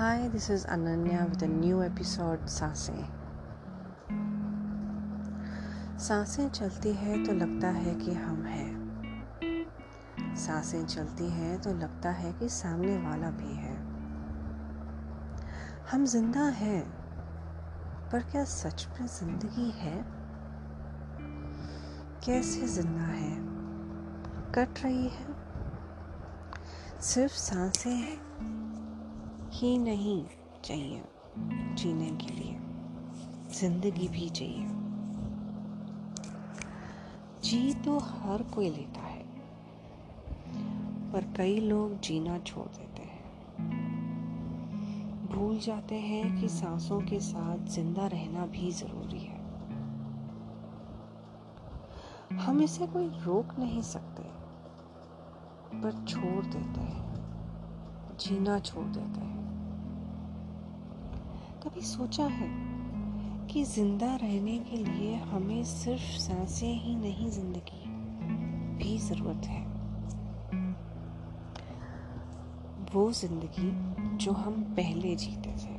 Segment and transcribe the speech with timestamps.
[0.00, 3.04] Hi, this is Ananya with a new episode साँसें
[5.98, 9.66] साँसें चलती है तो लगता है कि हम हैं
[10.36, 13.74] साँसें चलती हैं तो लगता है कि सामने वाला भी है
[15.90, 16.80] हम ज़िंदा हैं
[18.12, 19.94] पर क्या सच में ज़िंदगी है
[22.24, 23.36] कैसे ज़िंदा है
[24.54, 25.28] कट रही है
[27.00, 28.30] सिर्फ़ साँसें
[29.52, 30.24] ही नहीं
[30.64, 31.02] चाहिए
[31.74, 32.56] जीने के लिए।
[33.50, 34.66] ज़िंदगी भी चाहिए।
[37.44, 39.24] जी तो हर कोई लेता है,
[41.12, 43.18] पर कई लोग जीना छोड़ देते हैं।
[45.26, 49.38] भूल जाते हैं कि सांसों के साथ ज़िंदा रहना भी ज़रूरी है।
[52.38, 54.22] हम इसे कोई रोक नहीं सकते,
[55.74, 59.39] पर छोड़ देते हैं। जीना छोड़ देते हैं।
[61.60, 62.48] कभी सोचा है
[63.46, 67.88] कि ज़िंदा रहने के लिए हमें सिर्फ़ साँसें ही नहीं, ज़िंदगी
[68.76, 69.60] भी ज़रूरत है?
[72.94, 73.70] वो ज़िंदगी
[74.16, 75.74] जो हम पहले जीते थे,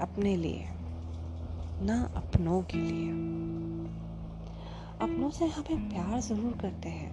[0.00, 0.68] अपने लिए,
[1.82, 3.10] ना अपनों के लिए।
[5.00, 7.10] अपनों से हमें प्यार ज़रूर करते हैं।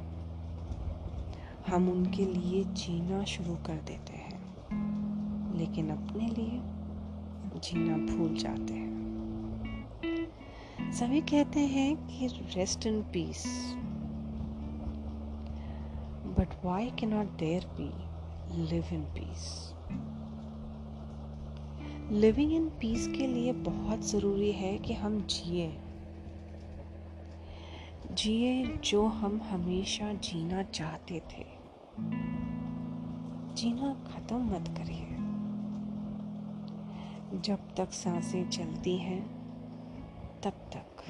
[1.67, 4.39] हम उनके लिए जीना शुरू कर देते हैं,
[5.57, 6.61] लेकिन अपने लिए
[7.59, 8.95] जीना भूल जाते हैं।
[10.92, 13.45] सभी कहते हैं कि rest in peace
[16.39, 18.16] but why के not there be
[18.62, 19.72] live in peace
[22.12, 25.78] living in peace के लिए बहुत ज़रूरी है कि हम जिए।
[28.12, 31.45] जिए जो हम हमेशा जीना चाहते थे।
[33.56, 35.25] जीना खत्म मत करिए।
[37.34, 39.22] जब तक साँसें चलती हैं,
[40.44, 41.04] तब तक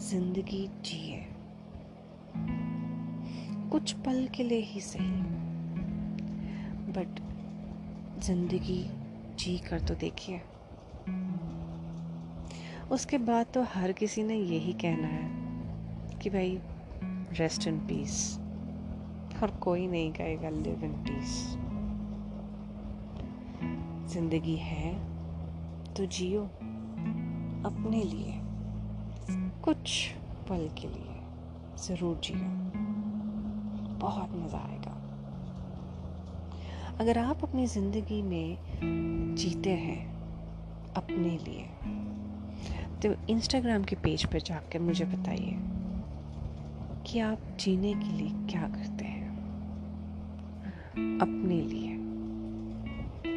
[0.00, 1.26] ज़िंदगी जिए।
[3.70, 5.22] कुछ पल के लिए ही सही,
[6.92, 7.20] बट
[8.22, 8.90] ज़िंदगी
[9.34, 10.40] जी कर तो देखिए।
[12.90, 16.60] उसके बाद तो हर किसी ने यही कहना है कि भाई
[17.32, 18.38] रेस्ट इन पीस
[19.42, 21.56] और कोई नहीं कहेगा लिव इन पीस
[24.12, 25.09] ज़िंदगी है
[25.96, 26.42] तो जियो
[27.64, 28.34] अपने लिए,
[29.64, 30.10] कुछ
[30.48, 31.16] पल के लिए
[31.78, 32.38] ज़रूर जियो।
[33.98, 34.96] बहुत मज़ा आएगा।
[37.00, 40.00] अगर आप अपनी ज़िंदगी में जीते हैं
[40.96, 41.64] अपने लिए
[43.02, 45.56] तो इंस्टाग्राम के पेज पर जाकर मुझे बताइए
[47.06, 49.28] कि आप जीने के लिए क्या करते हैं
[51.20, 51.96] अपने लिए।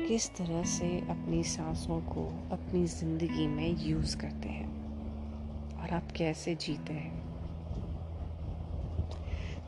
[0.08, 4.68] किस तरह से अपनी सांसों को अपनी ज़िंदगी में यूज़ करते हैं
[5.82, 7.22] और आप कैसे जीते हैं।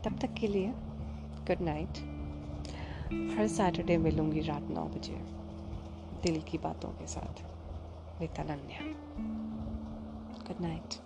[0.03, 0.71] तब तक के लिए
[1.47, 1.97] गुड नाइट
[3.37, 5.17] हर सैटरडे मिलूँगी रात नौ बजे,
[6.23, 7.43] दिल की बातों के साथ
[8.19, 8.81] विद अनन्या।
[10.41, 10.99] Good night